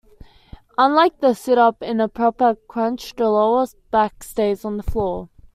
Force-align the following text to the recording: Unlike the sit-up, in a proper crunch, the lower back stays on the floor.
Unlike 0.79 1.19
the 1.19 1.35
sit-up, 1.35 1.83
in 1.83 2.01
a 2.01 2.07
proper 2.09 2.55
crunch, 2.67 3.15
the 3.15 3.29
lower 3.29 3.67
back 3.91 4.23
stays 4.23 4.65
on 4.65 4.77
the 4.77 4.81
floor. 4.83 5.29